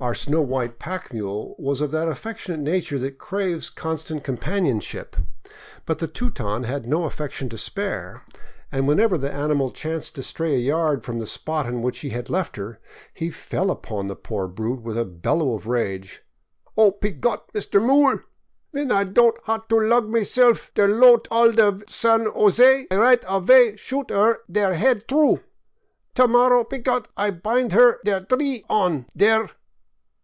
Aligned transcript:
Our 0.00 0.14
snow 0.14 0.42
white 0.42 0.78
pack 0.78 1.14
mule 1.14 1.54
was 1.58 1.80
of 1.80 1.90
that 1.92 2.08
affectionate 2.08 2.60
nature 2.60 2.98
that 2.98 3.16
craves 3.16 3.70
constant 3.70 4.22
companionship. 4.22 5.16
But 5.86 5.98
the 5.98 6.08
Teuton 6.08 6.64
had 6.64 6.84
no 6.86 7.04
affection 7.04 7.48
to 7.50 7.56
spare, 7.56 8.22
and 8.70 8.86
whenever 8.86 9.16
the 9.16 9.32
animal 9.32 9.70
chanced 9.70 10.16
to 10.16 10.22
stray 10.22 10.56
a 10.56 10.58
yard 10.58 11.04
from 11.04 11.20
the 11.20 11.26
spot 11.26 11.64
in 11.64 11.80
which 11.80 12.00
he 12.00 12.10
had 12.10 12.28
left 12.28 12.56
her, 12.56 12.80
he 13.14 13.30
fell 13.30 13.70
upon 13.70 14.06
the 14.06 14.16
poor 14.16 14.46
brute 14.46 14.82
with 14.82 14.98
a 14.98 15.06
bellow 15.06 15.54
of 15.54 15.66
rage:" 15.66 16.22
Oh, 16.76 16.90
py 16.90 17.10
Gott, 17.12 17.50
Mr. 17.54 17.82
Mool! 17.82 18.18
Ven 18.74 18.92
I 18.92 19.04
don't 19.04 19.38
hat 19.46 19.70
to 19.70 19.80
lug 19.80 20.06
myself 20.10 20.70
der 20.74 20.88
loat 20.88 21.26
all 21.30 21.50
to 21.54 21.80
San 21.88 22.26
Yozay, 22.26 22.88
I 22.90 22.96
rhight 22.96 23.24
avay 23.26 23.76
shoot 23.76 24.10
her 24.10 24.40
der 24.52 24.74
head 24.74 25.08
through. 25.08 25.40
To 26.16 26.28
mor 26.28 26.50
row, 26.50 26.64
py 26.64 26.76
Gott, 26.78 27.08
I 27.16 27.30
bind 27.30 27.72
her 27.72 28.00
der 28.04 28.20
dree 28.20 28.66
on, 28.68 29.06
der 29.16 29.48